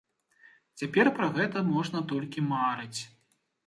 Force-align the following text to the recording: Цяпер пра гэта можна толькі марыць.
Цяпер 0.83 1.05
пра 1.21 1.29
гэта 1.37 1.65
можна 1.73 2.05
толькі 2.15 2.49
марыць. 2.53 3.01